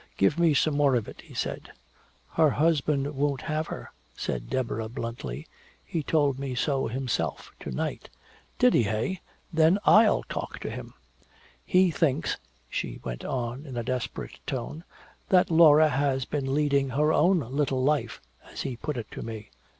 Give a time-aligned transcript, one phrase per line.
[0.17, 1.73] "Give me some more of it," he said.
[2.31, 5.45] "Her husband won't have her," said Deborah bluntly.
[5.85, 8.09] "He told me so himself to night."
[8.57, 9.17] "Did, eh
[9.53, 10.95] then I'll talk to him!"
[11.63, 12.37] "He thinks,"
[12.67, 14.83] she went on in a desperate tone,
[15.29, 18.19] "that Laura has been leading 'her own little life'
[18.51, 19.51] as he put it to me."